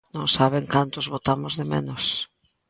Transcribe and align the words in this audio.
Non 0.15 0.27
saben 0.37 0.65
canto 0.73 0.95
os 1.01 1.11
botamos 1.13 1.53
de 1.59 1.65
menos. 1.73 2.03